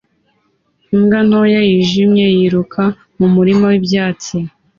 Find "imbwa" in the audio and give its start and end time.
0.95-1.19